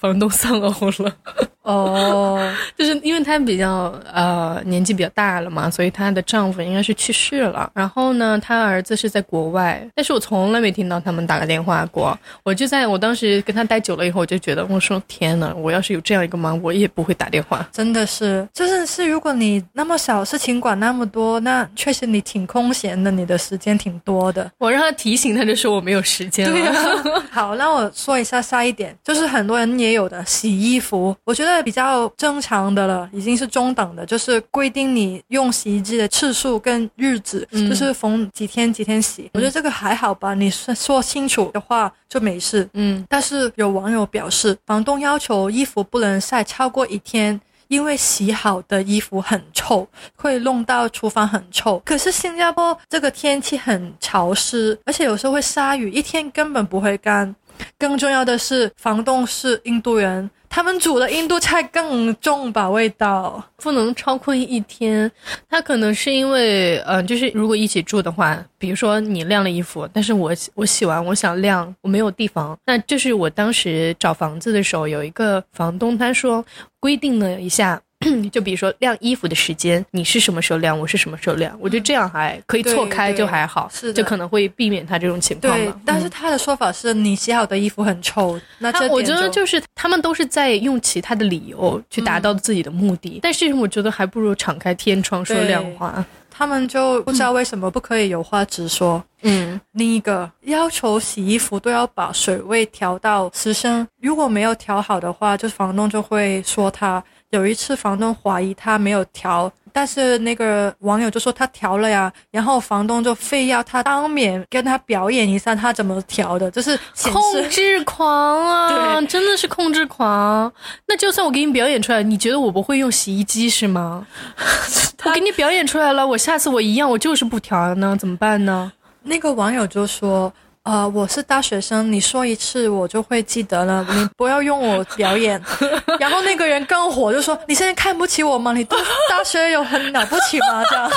[0.00, 1.16] 房东丧偶了
[1.62, 7.70] 哦， 就是因为她比较呃年纪比较大了嘛，所以她的丈夫应该是去世了。
[7.72, 12.18] 然后呢，她儿子是在国外，但是我从来没听到他们打个电话过。
[12.42, 17.64] 我就在我当时跟他待久了以后，我就觉得我说天呐，我要是有这样一个妈，我也不会打电话。
[17.72, 24.50] 真的是，就是是，如果你那么小事情管那么多，那确实你挺空闲的，你的时间挺多的。
[24.58, 27.22] 我让他提醒他，就说我没有时间了。
[27.30, 28.72] 好，那我说一下下一。
[28.72, 39.30] 点就是很多人也有的洗衣服，我觉得得比较正常的了，已经是中等的，就是规定你用洗衣机的次数跟日子，就是逢几天几天洗。
[39.34, 42.68] 我觉得这个还好吧，你说说清楚的话就没事。
[42.74, 47.40] 嗯，但是有网友表示，房东要求衣服不能晒超过一天。
[47.68, 51.80] 因为洗好的衣服很臭，会弄到厨房很臭。
[51.86, 57.34] 可是新加坡这个天气很潮湿，而且有时候会下雨，一天根本不会干。
[57.78, 60.28] 更重要的是，房东是印度人。
[60.54, 65.10] 他们煮的印度菜更重吧，味道不能超过一天。
[65.48, 72.54] 他可能是因为，呃，就是如果一起住的话，比如说你晾了衣服，但是我我洗完我想晾，我没有地方。
[72.66, 76.44] 那就是我当时找房子的时候，有一个房东他说
[76.78, 77.80] 规定了一下。
[78.30, 96.04] 就比如说晾衣服的时间，你是什么时候晾，我是什么时候晾，我觉得这样还可以错开，就还好，是就可能会避免他这种情况对，但是他的说法是你洗好的衣服很臭，那这我觉得就是他们都是在用其他的理由去达到自己的目的，但是我觉得还不如敞开天窗说亮话。
[96.34, 99.04] 他们就不知道为什么不可以有话直说。
[99.20, 107.04] 嗯，另一个要求洗衣服都要把水位调到十升，如果没有调好的话，就是房东就会说他。
[107.32, 119.00] 有一次，房东怀疑他没有调，但是那个网友就说他调了呀，然后房东就非要他当面跟他表演一下他怎么调的，就是控制狂啊！
[119.08, 120.52] 真的是控制狂。
[120.86, 124.06] 那就算我给你表演出来，你觉得我不会用洗衣机是吗？
[125.04, 128.70] 我给你表演出来了，我下次我一样，我就是不调呢，怎么办呢？
[129.04, 130.30] 那个网友就说。
[130.64, 135.42] 呃，我是大学生，你说一次我就会记得了，你不要用我表演。
[135.98, 138.52] 然后那个人更火，就说你现在看不起我吗？
[138.52, 138.76] 你大
[139.24, 140.62] 学有很了不起吗？
[140.70, 140.90] 这样。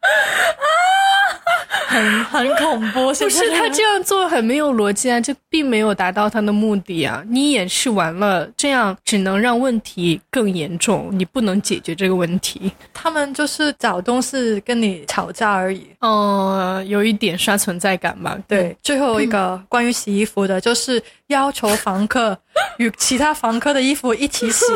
[1.90, 7.20] 很很恐怖，不是他这样做很没有逻辑啊，这并没有达到他的目的啊。
[7.28, 12.70] 你演示完了，这样只能让问题更严重，你不能解决这个问题。
[12.94, 15.84] 他们就是找东西跟你吵架而已。
[16.00, 18.38] 嗯，有一点刷存在感吧。
[18.46, 22.38] 对，最后一个关于洗衣服的，就是要求房客
[22.76, 24.64] 与其他房客的衣服一起洗。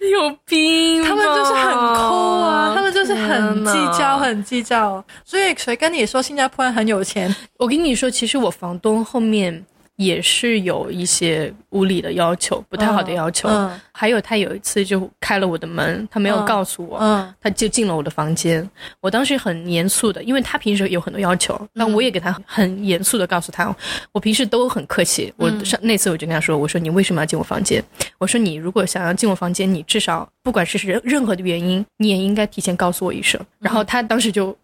[0.08, 1.04] 有病！
[1.04, 5.04] 他们就是很抠啊，他们就是很计较，很计较。
[5.24, 7.34] 所以谁跟你说新加坡人很有钱？
[7.58, 9.64] 我跟你说，其实我房东后面。
[10.00, 13.46] 也是有一些无理的要求，不太好的要求。
[13.50, 18.66] 嗯，还有他有一次就开了我的门，他没有告诉我，嗯，他就进了我的房间。
[19.02, 23.76] 我当时很严肃的，因为他平时有很多要求，但我也给他很严肃的告诉他，
[24.10, 25.30] 我平时都很客气。
[25.36, 27.84] 我上那次我就跟他说，我说你为什么要进我房间？
[28.16, 33.38] 我说你如果想要进我房间，你至少不管是任任何的原因，你也应该提前告诉我一声。
[33.58, 34.56] 然后他当时就。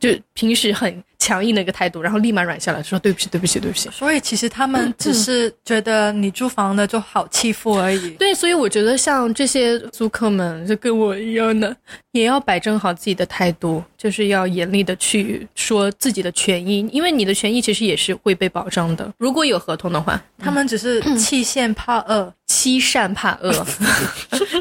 [0.00, 3.88] 就平时很强硬的一个态度，然后立马软下来，说对不起，对不起，对不起。
[3.90, 8.10] 所以其实他们只是觉得你租房的就好欺负而已。
[8.10, 11.74] 对，所以我觉得像这些租客们，就跟我一样的，
[12.12, 19.10] 也要摆正好自己的态度，就是要严厉的去说自己的权益，因为你的权益其实也是会被保障的。
[19.16, 22.30] 如果有合同的话，他们只是欺善怕恶。
[22.46, 23.66] 欺善怕恶，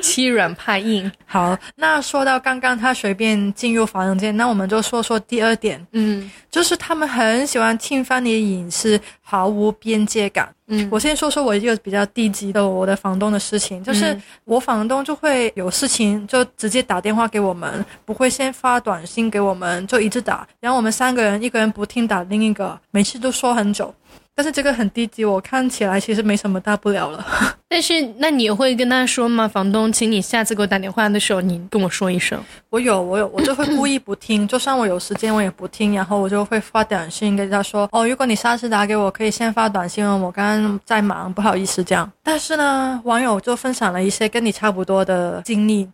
[0.02, 1.12] 欺软怕硬。
[1.28, 10.54] 好，那说到刚刚他随便进入房间，那我们就说说第二点，嗯，就是他们很喜欢侵犯你的隐私，毫无边界感。
[10.68, 23.92] 嗯，我先说说我一个比较低级的我的房东的事情，就是我房东就会有事情就直接打电话给我们，不会先发短信给我们，就一直打，然后我们三个人一个人不听打另一个，每次都说很久。
[24.36, 27.26] 但是这个很低级，我看起来其实没什么大不了了。
[27.70, 29.48] 但是那你会跟他说吗？
[29.48, 32.40] 房东，请你下次给我打电话的时候，你跟我说一声。
[32.70, 45.88] 我有，我有，我就会故意不听， 就算我有时间我也不听，然后我就会发短信跟他说：“哦，如果你下次打给我，可以先发短信哦，我刚刚在忙，不好意思这样。”但是呢，网友就分享了一些跟你差不多的经历。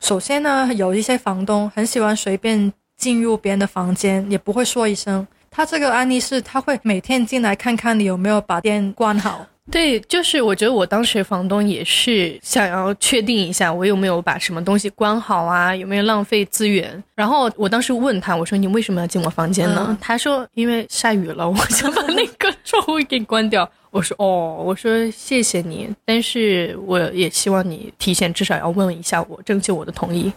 [0.00, 5.26] 首先呢，有一些房东很喜欢随便进入别人的房间，也不会说一声。
[5.56, 9.46] 他这个案例是，他会每天进来看看你有没有把电关好。
[9.70, 17.02] 对，就是我觉得我当时房东也是想要确定一下我有没有把什么东西关好啊，有没有浪费资源。
[17.14, 19.96] 然后我当时问他，我说你为什么要进我房间呢？
[19.98, 23.66] 他说因为下雨了，我想把那个窗户给关掉。
[23.90, 30.30] 我说哦，我说谢谢你，但是我也希望你提前至少要问一下我，征求我的同意。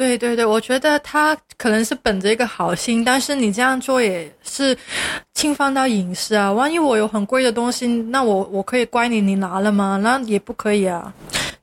[0.00, 4.74] 对对对，我觉得他可能是本着一个好心，但是你这样做也是
[5.34, 6.50] 侵犯到隐私啊。
[6.50, 10.00] 万一我有很贵的东西，那我我可以怪你，你拿了吗？
[10.02, 11.12] 那也不可以啊。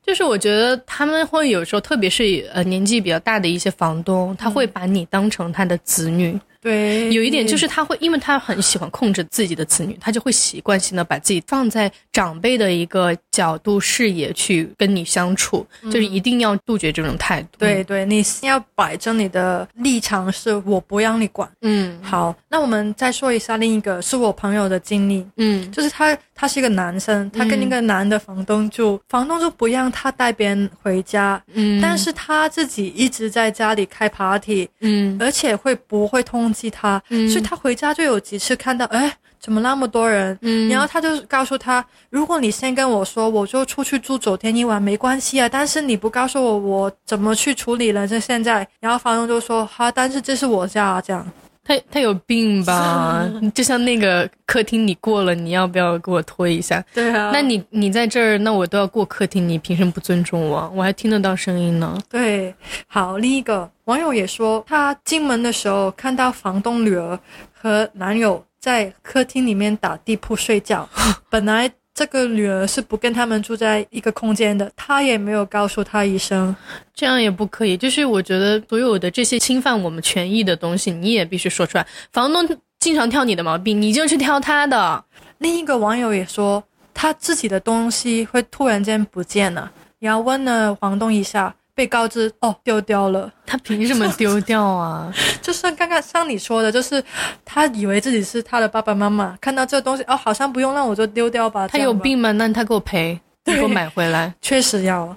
[0.06, 6.38] 就是我觉得他们会有时候，特别是呃年纪比较大的一些房东，他会把你当成他的子女。
[6.60, 17.48] 对，有一点就是他会，因为他很喜欢控制自己的子女，他就会习惯性的把自己放在长辈的一个角度视野去跟你相处，就是一定要杜绝这种态度。
[17.58, 21.48] 对对，你要摆正你的立场，是我不让你管。
[21.62, 25.26] 嗯，好，那我们再说一下另一个是我朋友的经历。
[25.36, 31.42] 嗯，就是他，他是一个男生，他跟一个男的房东住，房东就不让他带别人回家。
[31.52, 40.38] 嗯，但是他自己一直在家里开 party，嗯而且会不会通缉他，嗯所以他回家就有几次看到，哎，怎么那么多人？
[40.42, 48.06] 嗯然后他就告诉他，如果你先跟我说，我就出去住酒店一晚没关系啊，但是你不告诉我，我怎么去处理了？
[48.06, 51.26] 这现在，然后房东就说，好，但是这是我家啊，这样。
[51.68, 53.30] 他他有病吧？
[53.54, 56.82] 就像那个客厅你过了，你要不要给我推一下？
[56.94, 60.72] 对啊那你你在这儿，那我都要过客厅，你凭什么不尊重我？
[60.74, 61.98] 我还听得到声音呢。
[62.08, 62.54] 对，
[62.86, 67.20] 好，另一个网友也说，他进门的时候看到房东女儿
[67.52, 70.88] 和男友在客厅里面打地铺睡觉，
[71.28, 71.70] 本来。
[71.98, 76.54] 这个女儿是不跟他们住在一个空间的，她也没有告诉她一声。
[76.94, 77.76] 这样也不可以。
[77.76, 81.84] 就是我觉得所有的这些侵犯我们权益的东西，你也必须说出来。
[82.12, 85.04] 房东经常挑你的毛病，你就去挑他的。
[85.38, 86.62] 另一个网友也说，
[86.94, 93.32] 他自己的东西会突然间不见了，然后问了房东一下，被告知哦丢掉了。
[93.46, 95.14] 他凭什么丢掉啊？
[95.40, 97.02] 就是刚刚像你说的，就是
[97.44, 101.68] 他以为自己是他的爸爸妈妈，看到这东西哦，好像不用，那我就丢掉吧。
[101.68, 102.32] 他有病吗？
[102.32, 104.34] 那他给我赔，你给我买回来。
[104.42, 105.16] 确实要。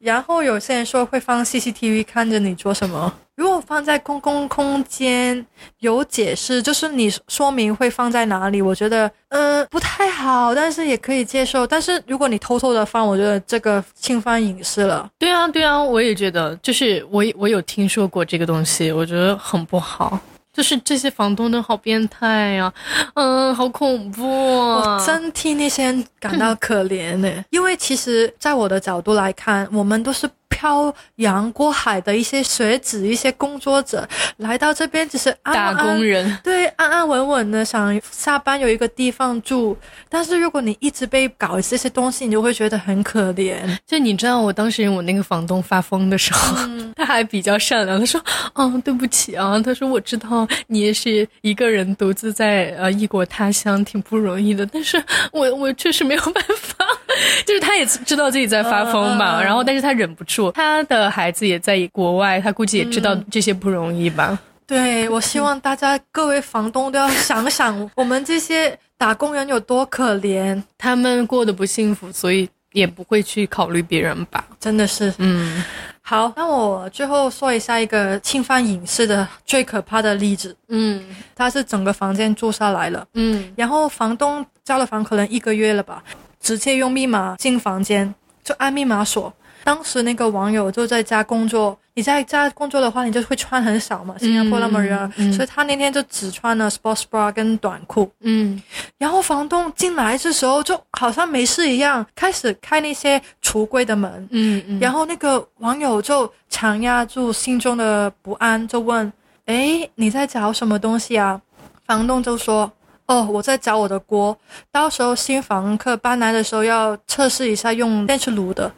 [0.00, 5.44] 然后有些人说会放 CCTV 看着你做什么，如果放在公共空间
[5.80, 11.66] 有解释，就是你说明会放在哪里，我觉得呃不太好，但是也可以接受。
[11.66, 15.08] 但是如果你偷偷的放，我觉得这个侵犯隐私了。
[15.18, 20.18] 对啊，对啊，我也觉得，就是我我有听说过这个东西，我觉得很不好。
[20.54, 22.72] 就是这些房东都好变态呀、
[23.12, 24.24] 嗯，好恐怖
[24.58, 24.96] 啊！
[24.96, 39.76] 我真替那些人感到可怜呢，因为其实，在我的角度来看，我们都是漂洋过海的一些学子、一些工作者，来到这边只是安打工人，对，安安稳稳的想下班有一个地方住，
[40.08, 43.56] 但是如果你一直被搞这些东西，你就会觉得很可怜。
[43.86, 46.56] 就你知道，我当时我那个房东发疯的时候，
[46.96, 48.18] 他还比较善良，他说
[48.54, 56.86] ：“哦，对不起啊。”他说：“我知道你也是一个人独自在呃异国他乡，挺不容易的，但是我我确实没有办法。”
[57.46, 64.38] 就是他也知道自己在发疯嘛，然后但是他忍不住，他的孩子也在国外，他估计也知道这些不容易吧。
[64.66, 74.44] 对，我希望大家各位房东都要想想，我们这些打工人有多可怜，他们过得不幸福，所以也不会去考虑别人吧。
[74.58, 75.14] 真的是。
[75.18, 75.62] 嗯
[76.02, 86.02] 好，那我最后说一下一个侵犯隐私的最可怕的例子，嗯他是整个房间住下来了，嗯然后房东交了房可能一个月了吧，
[86.40, 89.32] 直接用密码进房间，就按密码锁。
[89.64, 98.08] 当时那个网友就在家工作，你在家工作的话，你就会穿很少嘛，新加坡那么热，嗯嗯所以他那天就只穿了 sports bra 跟短裤。
[98.20, 98.62] 嗯
[98.96, 104.28] 然后房东进来的时候，就好像没事一样，开始开那些橱柜的门。
[104.30, 109.12] 嗯嗯，然后那个网友就强压住心中的不安，就问
[109.46, 111.40] ：“哎，你在找什么东西啊？”
[111.86, 112.70] 房东就说
[113.06, 114.36] ：“哦，我在找我的锅，
[114.70, 118.70] 到时候新房客搬来的时候要测试一下用电磁炉的。”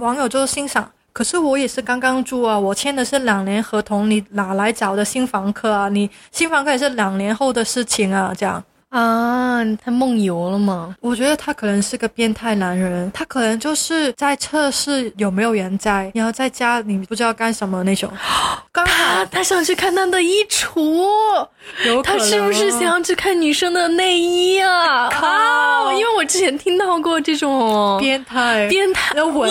[0.00, 5.88] 网友就欣赏：“可是我也是刚刚住啊，我签的是两年合同，你哪来找的新房客啊？
[5.88, 8.62] 你新房客也是两年后的事情啊，这样。”
[8.94, 10.94] 啊，他梦游了吗？
[11.00, 18.08] 我觉得他可能是个变态男人，他可能就是在测试有没有人在，然后在家里不知道干什么那种。
[18.70, 21.08] 刚好他他想去看他的衣橱，
[21.86, 25.08] 有他是不是想要去看女生的内衣啊？
[25.10, 25.92] 靠啊！
[25.92, 28.68] 因为我之前听到过这种变态？
[28.68, 29.50] 变态，的闻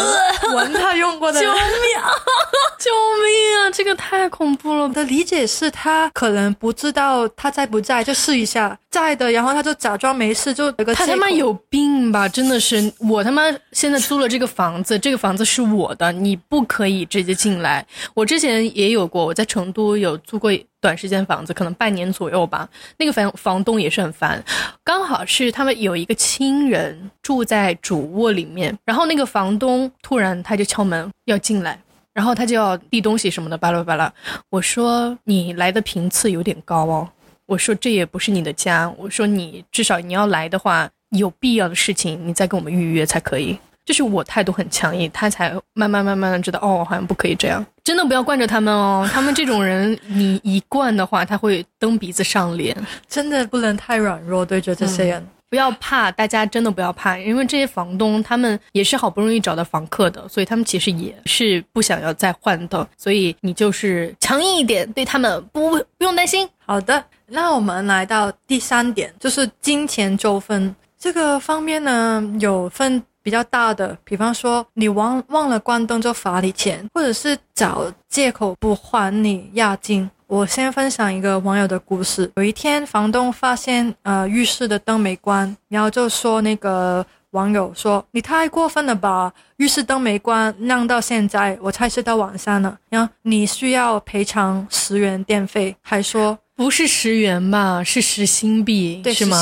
[0.54, 1.48] 闻他用过的 救。
[1.48, 2.10] 命啊！
[2.80, 3.72] 救命啊！
[3.72, 4.90] 这个太恐怖了我。
[4.90, 12.28] 的理解是他可能不知道他在不在，就试一下在的，然后他就假装没事，就有个他他妈有病吧！
[12.30, 17.86] 真的是，我他妈现在租了这个房子， 这个房子是我的，你不可以直接进来。
[18.14, 22.68] 我之前也有过，我在成都有租过短时间房子，可能半年左右吧。
[22.98, 24.44] 那个房房东也是很烦，
[24.84, 31.80] 刚好是他们有一个亲人住在主卧里面，然后那个房东突然他就敲门要进来。
[32.14, 34.14] 然后他就要递东西什么的，巴拉巴拉。
[34.52, 37.10] 我说你来的频次有点高哦。
[37.54, 38.92] 我说这也不是你的家。
[38.98, 43.56] 我说你至少你要来的话，有必要的事情你再跟我们预约才可以。
[43.86, 47.64] 就是我态度很强硬，他才慢慢慢慢的知道，哦，好像不可以这样。
[47.84, 52.76] 真的不要惯着他们哦，他们这种人，你一惯的话，他会蹬鼻子上脸。
[53.08, 55.28] 真的不能太软弱对着这些人。
[55.54, 66.50] 不要怕，大家真的不要怕，因为这些房东他们也是好不容易找到房客的，所以他们其实也是不想要再换的，所以你就是强硬一点，对他们不不用担心。
[66.66, 80.10] 好的，那我们来到第三点，就是金钱纠纷这个方面呢，有分比较大的，比方说你忘忘了关灯就罚你钱，或者是找借口不还你押金。
[80.34, 82.32] 我先分享一个网友的故事。
[82.38, 89.32] 有一天，房东发现呃浴室的灯没关，然后就说那个网友说：“你太过分了吧！
[89.58, 92.78] 浴室灯没关，亮到现在我猜是到晚上了。
[92.90, 97.84] 然后你需要赔偿十元电费，还说。”不是十元吧？
[97.84, 99.42] 是十新币，是吗？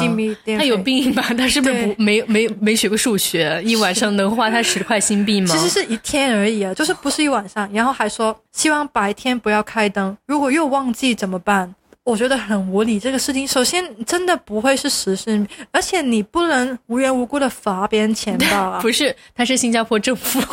[0.57, 1.21] 他有病吧？
[1.37, 3.61] 他是不是不没没没学过数学？
[3.65, 5.47] 一晚上能花他十块新币吗？
[5.53, 7.69] 其实是一天而已啊，就是不是一晚上。
[7.73, 11.75] 然后还说希望白天不要开灯，如果又忘记怎么办？
[12.03, 12.99] 我觉得很无理。
[12.99, 18.79] 这个事情首先真的不会是实事，而且你不能无缘无故的罚别人钱吧？
[18.83, 20.41] 不是，他是新加坡政府。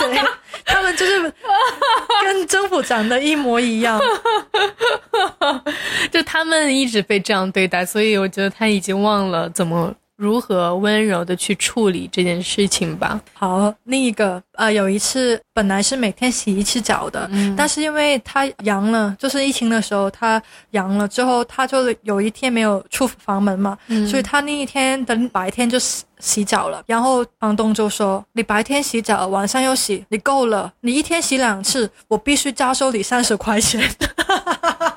[0.00, 0.20] 对
[0.64, 1.20] 他们就是
[2.22, 3.98] 跟政府长得一模一样，
[6.10, 9.94] 就他们一直被这样对待，所以我觉得他已经忘了怎么。
[10.16, 13.20] 如何温柔的去处理这件事情吧。
[13.34, 23.76] 好，另一个呃，有一次本来是每天洗一次澡的，但是因为他阳了，就是疫情的时候他阳了之后，他就有一天没有出房门嘛，
[24.08, 26.82] 所以他那一天等白天就洗洗澡了。
[26.86, 33.82] 然后房东就说：“你白天洗澡，晚上又洗，你够了，你一天洗两次，我必须加收你三十块钱。”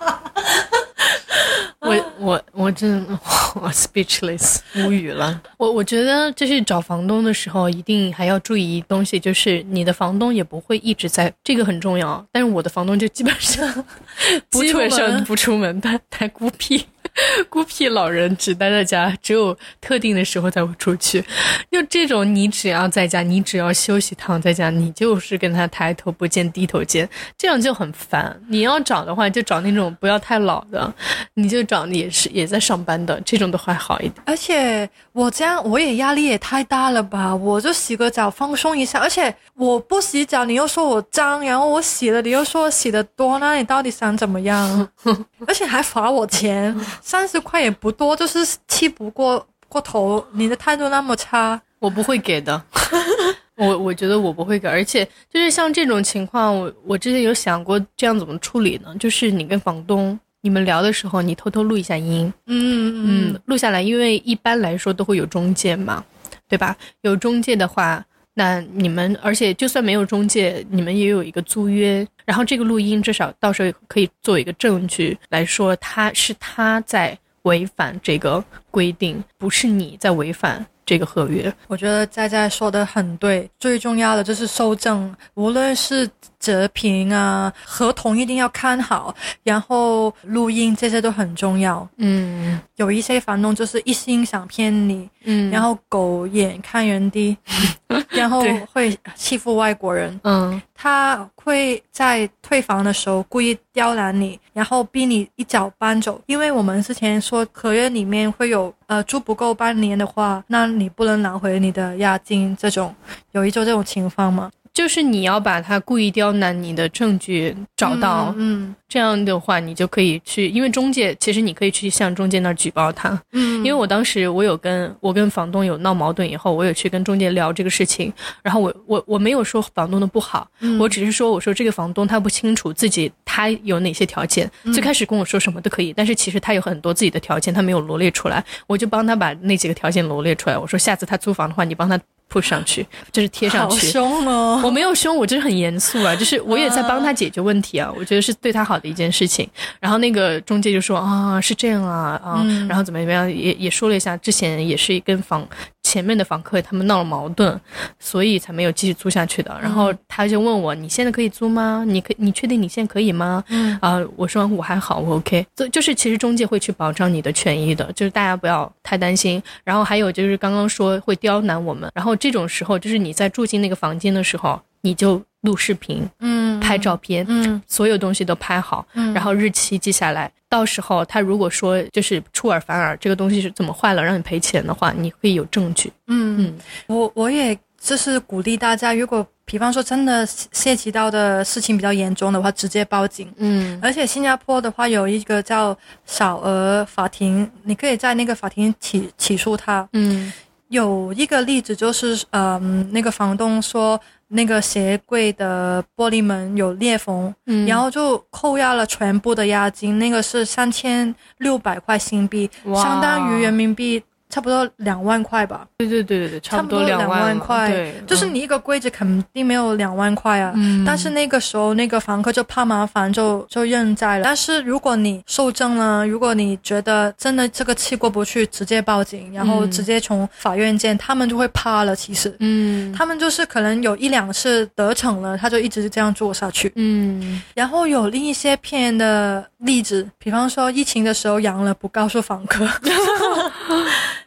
[2.20, 3.06] 我我我真
[3.56, 5.42] 我 speechless 无语了。
[5.58, 12.26] 我我觉得就是找房东的时候，一定还要注意东西，就是你的房东也不会一直在，这个很重要。
[12.32, 13.86] 但是我的房东就基本上
[14.52, 16.86] 基本上不出门，他太孤僻。
[17.50, 21.24] 孤僻老人只待在家，只有特定的时候才会出去。
[21.72, 27.08] 就这种，你只要在家，你只要休息躺在家，你就是跟他抬头不见低头见，
[27.38, 28.40] 这样就很烦。
[28.48, 30.94] 你要找的话，就找那种不要太老的，
[31.34, 34.16] 你就找也是也在上班的，这种都还好一点。
[34.26, 34.90] 而且
[35.20, 37.36] 我这样我也压力也太大了吧？
[37.36, 44.90] 我就洗个澡放松一下，而且我不洗澡，你又说我脏，然后我洗了，你又说我洗的多，那你到底想怎么样？
[45.46, 46.74] 而且还罚我钱。
[47.02, 50.26] 三十块也不多，就是气不过过头。
[50.32, 52.64] 你的态度那么差，我不会给的。
[53.58, 58.96] 我我觉得我不会给，而且就是像这种情况，我我之前有想过这样怎么处理呢？
[58.98, 66.04] 就是你跟房东你们聊的时候，你偷偷录一下音，嗯嗯，录下来，因为一般来说都会有中介嘛，
[66.48, 66.76] 对吧？
[67.02, 68.02] 有中介的话，
[68.34, 72.08] 那你们而且就算没有中介，你们也有一个租约。
[72.26, 81.54] 然后这个录音至少到时候可以作为一个证据来说，他是他在违反这个规定，不是你在违反这个合约。
[81.68, 86.10] 我觉得在在说的很对，最重要的就是收证，无论是。
[86.40, 89.14] 折屏啊，合同一定要看好，
[89.44, 91.88] 然后录音这些都很重要。
[91.98, 97.38] 嗯，有一些房东就是一心想骗你，嗯，然后狗眼看人低，
[98.10, 100.20] 然后会欺负外国人。
[100.24, 106.22] 嗯，他会在退房的时候故意刁难你，然后逼你一脚搬走。
[106.26, 112.56] 因为我们之前说合约里面会有，呃，住不够半年的话，那你不能拿回你的押金。
[112.58, 112.96] 这种
[113.32, 114.50] 有一种这种情况吗？
[114.80, 130.50] 就是你要把他故意刁难你的证据找到，嗯，这样的话你就可以去，因为中介其实你可以去向中介那儿举报他，嗯，因为我当时我有跟我跟房东有闹矛盾以后，我有去跟中介聊这个事情，然后我我我没有说房东的不好，
[130.80, 142.00] 我只是说我说这个房东他不清楚自己他有哪些条件，最开始跟我说什么都可以，但是其实他有很多自己的条件，他没有罗列出来，我就帮他把那几个条件罗列出来，我说下次他租房的话，你帮他。
[142.30, 144.62] 铺上去就是贴上去，好凶哦！
[144.64, 149.50] 我没有凶，我就是很严肃啊，就是我也在帮他解决问题啊，我觉得是对他好的一件事情。
[149.80, 155.46] 然后那个中介就说啊，是这样啊啊，然后怎么怎么样，也也说了一下，之前也是跟房。
[155.82, 157.60] 前面的房客他们闹了矛盾，
[158.00, 159.58] 所以才没有继续租下去的。
[159.60, 161.84] 然后他就问我：“你现在可以租吗？
[161.88, 165.44] 你可你确定你现在可以吗？”嗯啊，我说我还好，我 OK。
[165.56, 169.42] 就就是其实中介会去保障你的权益的，就是大家不要太担心。
[169.64, 175.22] 然后还有就是刚刚说会刁难我们，然后这种时候就是你在住进那个房间的时候，你就。
[175.44, 180.30] 录视频，嗯，拍照片，嗯，所有东西都拍好，嗯，然后日期记下来。
[180.50, 185.90] 到时候他如果说就是出尔反尔，这个东西是怎么坏了，让你赔钱的话，你可以有证据。
[186.08, 186.54] 嗯嗯，
[186.88, 193.34] 我我也就是鼓励大家，如果比方说真的涉及到的事情比较严重的话，直接报警。
[193.38, 195.74] 嗯，而且新加坡的话有一个叫
[196.06, 199.88] 小额法庭，你可以在那个法庭起起诉他。
[199.94, 200.34] 嗯，
[200.70, 204.00] 有一个例子就是，嗯，那个房东说
[204.30, 214.02] 那个鞋柜的玻璃门有裂缝，嗯，然后就扣押了全部的押金，那个是三千六百块新币，相当于人民币。
[214.30, 215.66] 差不多两万块吧。
[215.78, 217.70] 对对对对对，差不多两万块。
[217.70, 220.54] 对，就是你一个柜子肯定没有两万块啊。
[220.56, 220.86] 嗯。
[220.86, 224.24] 但是那个时候，那个房客就怕麻烦，就就认栽了。
[224.24, 231.96] 但是如果你受证了，如果你觉得真的这个气过不去，直接报警，然后直接从法院见，他们就会怕了。
[231.96, 236.72] 其实，嗯，他们就是可能有一两次得逞了，他就一直这样做下去。
[236.76, 237.42] 嗯。
[237.56, 242.68] 然后有另一些骗人的例子，比方说疫情的时候阳了不告诉房客。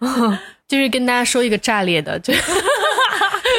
[0.68, 2.32] 就是跟大家说一个炸裂的，就。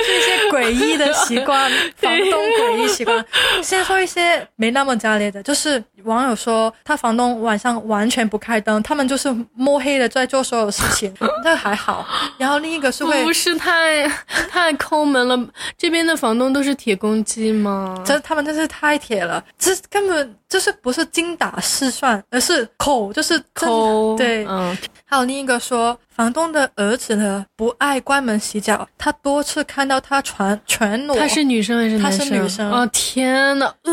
[0.06, 3.24] 是一些诡异的习惯，房东诡异习惯。
[3.62, 11.14] 先说一些没那么炸裂的，就是网友说他房东晚上完全不开灯，他们就是摸黑的在做所有事情，
[11.44, 12.06] 这还好。
[12.38, 14.06] 然后另一个是会不是太
[14.50, 15.40] 太抠门了？
[15.78, 18.02] 这边的房东都是铁公鸡吗？
[18.06, 24.16] 这他们真是太铁了，这根本就是不是精打细算，而是抠，就是抠。
[24.16, 24.78] 对，嗯。
[25.04, 25.98] 还有另一个说。
[26.14, 31.18] 房东的儿子呢不爱关门洗脚，他多次看到他全全裸。
[31.18, 32.20] 他是女生还是男生？
[32.20, 32.72] 他是女生。
[32.72, 33.92] 哦天呐，呃，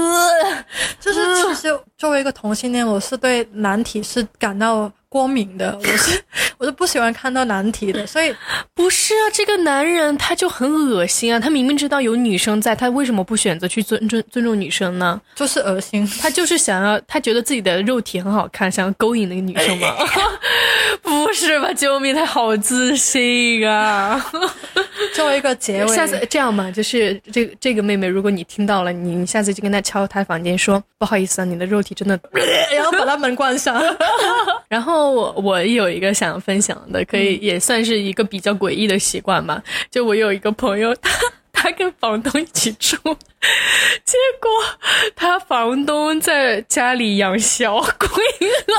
[1.01, 4.91] 就是其实作为一个同性恋，我是对难题是感到。
[5.13, 6.23] 光明的， 我是
[6.57, 8.33] 我是不喜欢看到难题的，所以
[8.73, 15.21] 不是啊，这个男人他就很恶心啊，他明明知道有女生在，他为什么不选择去尊尊尊重女生呢？
[15.35, 19.97] 就是恶心，他就是想要，他觉得自己的肉体很好看，想要勾引那个女生嘛？
[21.03, 24.25] 不是吧，救命，他好自信啊！
[25.13, 32.19] 作为一个结尾，下次这样吧，就是这个这个妹妹，如果你听到了，你你下次就跟她敲她房间说，不好意思啊，你的肉体真的，
[32.73, 33.83] 然后把他门关上，
[34.69, 35.01] 然后。
[35.11, 39.63] 我我有一个想分享的，可以也算是一个比较诡异的习惯吧。
[39.91, 41.11] 就我有一个朋友，他
[41.53, 42.97] 他跟房东一起住，
[44.05, 44.51] 结果
[45.17, 48.09] 他房东在家里养小鬼，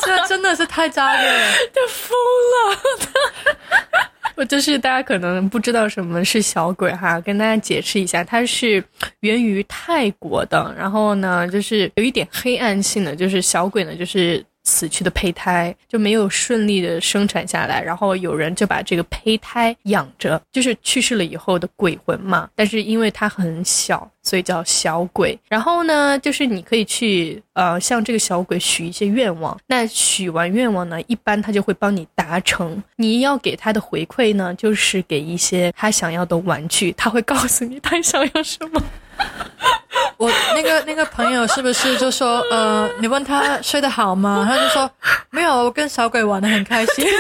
[0.06, 2.18] 这真的是太渣了，他疯
[2.56, 4.11] 了。
[4.38, 8.84] 我就是大家可能不知道什么是小鬼哈，跟大家解释一下，它是
[9.22, 14.44] 源于泰国的，然后呢，就是有一点黑暗性的，就是小鬼呢，就是。
[14.64, 22.50] 死去的胚胎就没有顺利的生产下来，然后有人就把这个胚胎养着，就是去世了以后的鬼魂嘛。
[22.56, 25.38] 但是因为它很小，所以叫小鬼。
[25.50, 29.58] 然后呢，就是你可以去呃向这个小鬼许一些愿望。
[29.68, 32.82] 那许完愿望呢，一般他就会帮你达成。
[32.96, 36.92] 你要给他的回馈呢，就是给一些他想要的玩具。
[36.94, 38.82] 他会告诉你他想要什么。
[40.18, 44.46] 我那个那个朋友是不是就说，呃，你问他睡得好吗？
[44.48, 44.90] 他就说
[45.32, 47.06] 没有，我跟小鬼玩的很开心。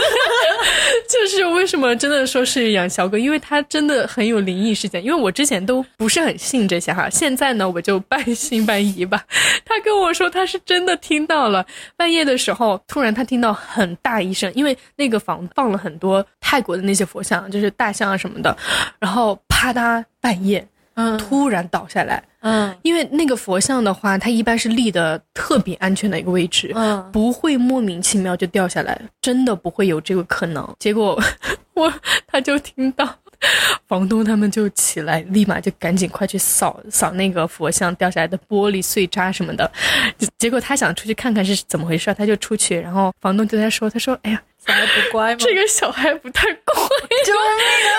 [1.10, 5.04] 就是为什么真的说是养小鬼，因为他真的很有灵异事件。
[5.04, 9.24] 因为我之前都不是很信这些哈，现在呢我就半信半疑吧。
[9.66, 11.66] 他跟我说他是真的听到了，
[11.98, 18.56] 半夜的时候突然他听到很大一声，因为那个房放了很多泰国的那些佛像，就是大象啊什么的，
[19.00, 20.66] 然后啪嗒半夜。
[20.96, 30.68] 嗯，突然倒下来，嗯，因为那个佛像的话，它一般是立的特别安全的一个位置，嗯，不会莫名其妙就掉下来，真的不会有这个可能。
[30.78, 31.18] 结果
[31.74, 31.92] 我
[32.28, 33.08] 他就听到
[33.88, 39.72] 房东他们就起来，立马就赶紧快去扫扫那个佛像掉下来的玻璃碎渣什么的。
[40.38, 45.38] 结果他想出去看看是怎么回事，他就出去，然后房东对他说：“他说，哎呀。”小孩不乖吗？
[45.40, 46.76] 这个小孩不太乖，
[47.26, 47.98] 救命啊！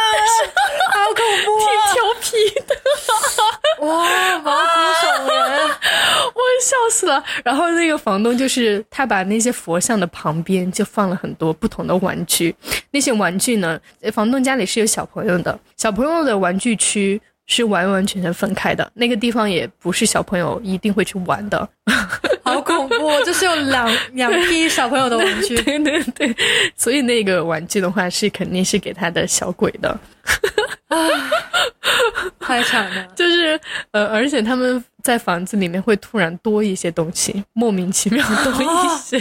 [0.92, 1.66] 好恐怖啊！
[1.66, 2.30] 挺调皮
[2.66, 4.66] 的，哇，毛骨
[5.02, 7.22] 悚然，我笑死了。
[7.44, 12.54] 然后那个房东就是他把那些佛像的旁边就放了很多不同的玩具，
[12.92, 13.80] 那些玩具呢，
[14.12, 17.20] 房东家里是有小朋友的，小朋友的玩具区。
[17.48, 21.68] 是完完全全分开的，那个地方也不是小朋友一定会去玩的，
[22.44, 23.24] 好恐怖！
[23.24, 26.36] 就是有两两批小朋友的玩具， 对对对，
[26.76, 29.98] 所以那个玩具的话是肯定是给他的小鬼的，
[32.38, 33.04] 太惨了。
[33.16, 33.58] 就是
[33.90, 38.66] 呃，而且他们在房子里面会突然多一些东西，莫名其妙多一
[39.02, 39.18] 些，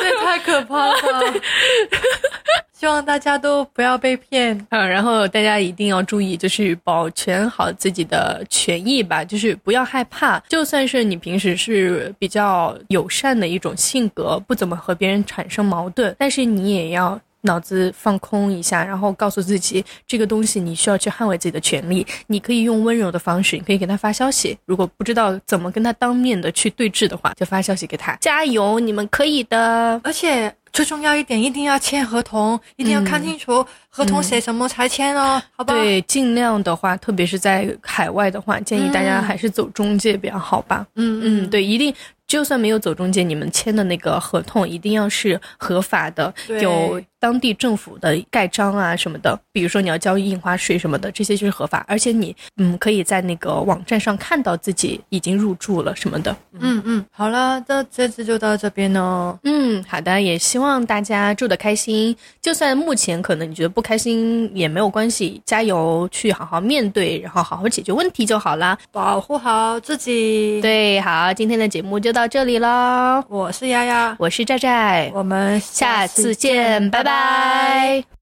[0.00, 0.94] 这也太可怕了。
[2.78, 4.78] 希望大家都不要被骗啊！
[4.86, 10.38] 然后大家一定要注意，就是保全好自己的权益吧，就是不要害怕。
[10.48, 22.06] 就算是你平时是比较友善的一种性格，不怎么和别人产生矛盾，但是你也要脑子放空一下，然后告诉自己，这个东西你需要去捍卫自己的权利。
[22.26, 24.56] 你可以用温柔的方式，你可以给他发消息。
[24.66, 30.00] 如果不知道怎么跟他当面的去对峙的话，就发消息给他，加油，你们可以的。
[30.02, 35.74] 而且最重要一点，一定要签合同，一定要看清楚合同写什么才签哦，好吧？
[35.74, 40.86] 对，尽量的话，特别是在海外的话，建议大家还是走中介比较好吧。
[40.94, 41.94] 嗯嗯，对，一定。
[42.28, 49.36] 就算没有走中介，你们签的那个合同一定要是合法的，有当地政府的盖章啊什么的。
[49.50, 51.84] 比如说你要交印花税什么的，这些就是合法。
[51.88, 56.36] 而且你嗯可以在那个网站上看到自己已经入住了什么的。
[56.60, 59.36] 嗯嗯，好了，那这次就到这边哦。
[59.44, 62.14] 嗯，好的，也希望大家住的开心。
[62.42, 70.60] 就算目前可能你觉得不开心也没有关系，加油，去好好面对，然后好好解决问题就好啦，保护好自己。
[70.60, 73.24] 对，好，今天的节目就到这里了。
[73.28, 78.17] 我是丫丫，我是寨寨，我们下次见，拜拜。